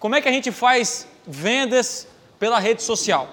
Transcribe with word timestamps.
Como 0.00 0.14
é 0.14 0.20
que 0.20 0.28
a 0.28 0.32
gente 0.32 0.52
faz 0.52 1.08
vendas 1.26 2.06
pela 2.38 2.60
rede 2.60 2.84
social? 2.84 3.28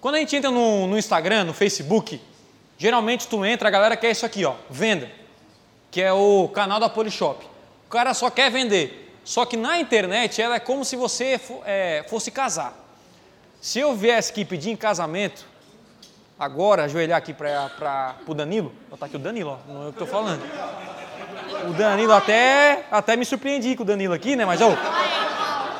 Quando 0.00 0.16
a 0.16 0.18
gente 0.18 0.34
entra 0.34 0.50
no, 0.50 0.88
no, 0.88 0.98
Instagram, 0.98 1.44
no 1.44 1.54
Facebook, 1.54 2.20
geralmente 2.76 3.28
tu 3.28 3.44
entra, 3.44 3.68
a 3.68 3.70
galera 3.70 3.96
quer 3.96 4.10
isso 4.10 4.26
aqui, 4.26 4.44
ó, 4.44 4.54
venda, 4.68 5.08
que 5.88 6.02
é 6.02 6.12
o 6.12 6.48
canal 6.48 6.80
da 6.80 6.88
Polishop. 6.88 7.46
O 7.86 7.88
cara 7.88 8.14
só 8.14 8.28
quer 8.30 8.50
vender. 8.50 9.16
Só 9.24 9.44
que 9.46 9.56
na 9.56 9.78
internet 9.78 10.42
ela 10.42 10.56
é 10.56 10.58
como 10.58 10.84
se 10.84 10.96
você 10.96 11.40
é, 11.64 12.04
fosse 12.08 12.32
casar. 12.32 12.74
Se 13.60 13.78
eu 13.78 13.94
viesse 13.94 14.32
aqui 14.32 14.44
pedir 14.44 14.70
em 14.70 14.76
casamento, 14.76 15.46
agora, 16.36 16.86
ajoelhar 16.86 17.18
aqui 17.18 17.32
para 17.32 18.16
o 18.26 18.34
Danilo, 18.34 18.72
tá 18.98 19.06
aqui 19.06 19.14
o 19.14 19.20
Danilo, 19.20 19.50
ó, 19.50 19.72
não 19.72 19.84
é 19.84 19.88
o 19.88 19.92
que 19.92 20.00
eu 20.00 20.04
estou 20.04 20.08
falando. 20.08 20.42
O 21.68 21.72
Danilo 21.74 22.12
até, 22.12 22.86
até 22.90 23.14
me 23.14 23.24
surpreendi 23.24 23.76
com 23.76 23.84
o 23.84 23.86
Danilo 23.86 24.14
aqui, 24.14 24.34
né? 24.34 24.44
Mas 24.44 24.60
ó, 24.60 24.76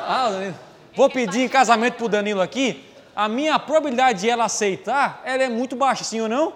ah. 0.07 0.53
Vou 0.95 1.09
pedir 1.09 1.41
em 1.41 1.49
casamento 1.49 1.95
para 1.95 2.05
o 2.05 2.09
Danilo 2.09 2.41
aqui. 2.41 2.83
A 3.15 3.27
minha 3.27 3.57
probabilidade 3.59 4.21
de 4.21 4.29
ela 4.29 4.45
aceitar, 4.45 5.21
ela 5.25 5.43
é 5.43 5.49
muito 5.49 5.75
baixa, 5.75 6.03
sim 6.03 6.21
ou 6.21 6.29
não? 6.29 6.53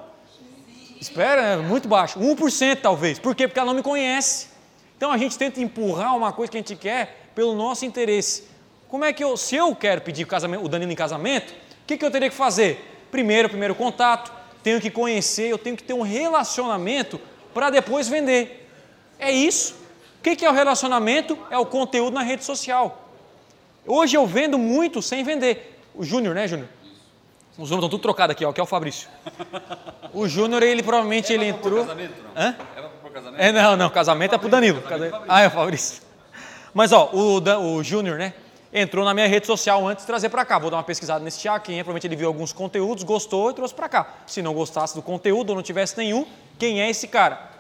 Espera, 1.00 1.42
é 1.42 1.58
muito 1.58 1.88
baixa. 1.88 2.20
1% 2.20 2.80
talvez. 2.82 3.20
Por 3.20 3.36
quê? 3.36 3.48
Porque 3.48 3.60
ela 3.60 3.68
não 3.68 3.76
me 3.76 3.84
conhece. 3.84 4.48
Então 4.96 5.12
a 5.12 5.18
gente 5.18 5.38
tenta 5.38 5.60
empurrar 5.60 6.16
uma 6.16 6.32
coisa 6.32 6.52
que 6.52 6.58
a 6.58 6.62
gente 6.62 6.76
quer 6.76 7.30
pelo 7.34 7.56
nosso 7.56 7.86
interesse. 7.86 8.48
Como 8.88 9.04
é 9.04 9.12
que 9.12 9.24
eu, 9.24 9.36
se 9.36 9.56
eu 9.56 9.76
quero 9.76 10.02
pedir 10.02 10.28
o 10.62 10.68
Danilo 10.68 10.92
em 10.92 10.96
casamento, 10.96 11.52
o 11.52 11.86
que, 11.88 11.98
que 11.98 12.06
eu 12.06 12.12
teria 12.12 12.30
que 12.30 12.36
fazer? 12.36 13.08
Primeiro, 13.10 13.50
primeiro 13.50 13.74
contato, 13.74 14.32
tenho 14.62 14.80
que 14.80 14.92
conhecer, 14.92 15.50
eu 15.50 15.58
tenho 15.58 15.76
que 15.76 15.84
ter 15.84 15.94
um 15.94 16.02
relacionamento 16.02 17.20
para 17.54 17.70
depois 17.70 18.08
vender. 18.08 18.70
É 19.18 19.32
isso. 19.32 19.76
O 20.20 20.22
que 20.24 20.46
é 20.46 20.50
o 20.50 20.54
relacionamento? 20.54 21.38
É 21.50 21.58
o 21.58 21.66
conteúdo 21.66 22.14
na 22.14 22.22
rede 22.22 22.44
social. 22.44 23.11
Hoje 23.86 24.16
eu 24.16 24.26
vendo 24.26 24.58
muito 24.58 25.02
sem 25.02 25.24
vender. 25.24 25.80
O 25.94 26.04
Júnior, 26.04 26.36
né, 26.36 26.48
Júnior? 26.48 26.70
Os 27.52 27.70
nomes 27.70 27.84
estão 27.84 27.90
tudo 27.90 28.02
trocados 28.02 28.34
aqui, 28.34 28.46
ó, 28.46 28.54
que 28.54 28.60
é 28.60 28.64
o 28.64 28.68
Fabrício. 28.68 29.10
O 30.14 30.28
Júnior, 30.28 30.64
ele 30.64 30.82
provavelmente 30.82 31.34
ele 31.34 31.46
entrou. 31.46 31.86
Casamento, 31.86 32.14
não? 32.24 32.44
Hã? 32.44 32.56
Pro 33.02 33.12
casamento? 33.12 33.42
É, 33.42 33.52
não, 33.52 33.76
não, 33.76 33.90
casamento 33.90 34.36
é 34.36 34.38
pro 34.38 34.50
Danilo. 34.50 34.82
Ah, 35.28 35.42
é 35.42 35.48
o 35.48 35.52
Fabrício. 35.52 36.02
Mas 36.74 36.92
ó, 36.92 37.10
o, 37.14 37.42
o 37.76 37.84
Júnior, 37.84 38.18
né? 38.18 38.34
Entrou 38.74 39.04
na 39.04 39.14
minha 39.14 39.28
rede 39.28 39.46
social 39.46 39.86
antes 39.86 40.04
de 40.04 40.08
trazer 40.08 40.30
para 40.30 40.46
cá. 40.46 40.58
Vou 40.58 40.70
dar 40.70 40.78
uma 40.78 40.84
pesquisada 40.84 41.24
nesse 41.24 41.40
Tiaguinho, 41.40 41.84
provavelmente 41.84 42.08
ele 42.08 42.16
viu 42.16 42.28
alguns 42.28 42.54
conteúdos, 42.54 43.04
gostou 43.04 43.52
e 43.52 43.54
trouxe 43.54 43.74
para 43.74 43.90
cá. 43.90 44.16
Se 44.26 44.42
não 44.42 44.54
gostasse 44.54 44.96
do 44.96 45.02
conteúdo 45.02 45.50
ou 45.50 45.56
não 45.56 45.64
tivesse 45.64 45.98
nenhum, 45.98 46.26
quem 46.58 46.82
é 46.82 46.90
esse 46.90 47.08
cara? 47.08 47.52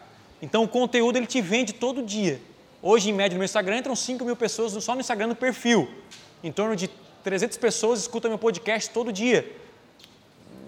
Então 0.41 0.63
o 0.63 0.67
conteúdo 0.67 1.17
ele 1.17 1.27
te 1.27 1.41
vende 1.41 1.73
todo 1.73 2.01
dia. 2.01 2.41
Hoje, 2.83 3.11
em 3.11 3.13
média, 3.13 3.35
no 3.35 3.39
meu 3.39 3.45
Instagram 3.45 3.77
entram 3.77 3.95
5 3.95 4.25
mil 4.25 4.35
pessoas 4.35 4.71
só 4.83 4.95
no 4.95 5.01
Instagram 5.01 5.27
no 5.27 5.35
perfil. 5.35 5.87
Em 6.43 6.51
torno 6.51 6.75
de 6.75 6.89
300 7.23 7.55
pessoas 7.57 7.99
escutam 8.01 8.29
meu 8.29 8.39
podcast 8.39 8.89
todo 8.89 9.13
dia. 9.13 9.55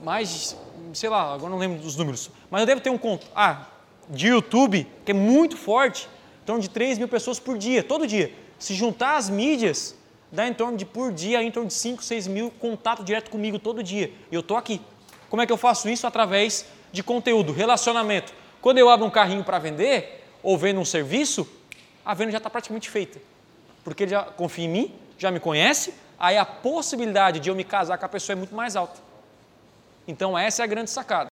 Mais, 0.03 0.55
sei 0.93 1.09
lá, 1.09 1.33
agora 1.33 1.49
não 1.49 1.57
lembro 1.57 1.81
dos 1.81 1.95
números. 1.95 2.29
Mas 2.51 2.61
eu 2.61 2.67
devo 2.67 2.81
ter 2.81 2.91
um 2.91 2.99
conto. 2.99 3.25
Ah, 3.35 3.65
de 4.07 4.27
YouTube, 4.27 4.85
que 5.03 5.11
é 5.11 5.15
muito 5.15 5.57
forte, 5.57 6.07
em 6.43 6.45
torno 6.45 6.61
de 6.61 6.69
3 6.69 6.99
mil 6.99 7.07
pessoas 7.07 7.39
por 7.39 7.57
dia, 7.57 7.81
todo 7.81 8.05
dia. 8.05 8.31
Se 8.59 8.75
juntar 8.75 9.17
as 9.17 9.27
mídias, 9.27 9.95
dá 10.31 10.47
em 10.47 10.53
torno 10.53 10.77
de, 10.77 10.85
por 10.85 11.11
dia, 11.11 11.41
em 11.41 11.49
torno 11.49 11.69
de 11.69 11.73
5, 11.73 12.03
6 12.03 12.27
mil 12.27 12.51
contato 12.51 13.03
direto 13.03 13.31
comigo 13.31 13.57
todo 13.57 13.81
dia. 13.81 14.11
E 14.31 14.35
eu 14.35 14.41
estou 14.41 14.55
aqui. 14.55 14.79
Como 15.31 15.41
é 15.41 15.47
que 15.47 15.51
eu 15.51 15.57
faço 15.57 15.89
isso? 15.89 16.05
Através 16.05 16.67
de 16.91 17.01
conteúdo, 17.01 17.51
relacionamento. 17.51 18.31
Quando 18.61 18.77
eu 18.77 18.87
abro 18.87 19.07
um 19.07 19.09
carrinho 19.09 19.43
para 19.43 19.57
vender, 19.57 20.23
ou 20.43 20.57
vendo 20.57 20.79
um 20.79 20.85
serviço, 20.85 21.49
a 22.05 22.13
venda 22.13 22.31
já 22.31 22.37
está 22.37 22.49
praticamente 22.49 22.89
feita. 22.89 23.19
Porque 23.83 24.03
ele 24.03 24.11
já 24.11 24.23
confia 24.23 24.65
em 24.65 24.69
mim, 24.69 24.95
já 25.17 25.31
me 25.31 25.39
conhece, 25.39 25.93
aí 26.19 26.37
a 26.37 26.45
possibilidade 26.45 27.39
de 27.39 27.49
eu 27.49 27.55
me 27.55 27.63
casar 27.63 27.97
com 27.97 28.05
a 28.05 28.09
pessoa 28.09 28.33
é 28.33 28.37
muito 28.37 28.55
mais 28.55 28.75
alta. 28.75 28.99
Então 30.07 30.37
essa 30.37 30.61
é 30.61 30.63
a 30.63 30.67
grande 30.67 30.89
sacada. 30.89 31.32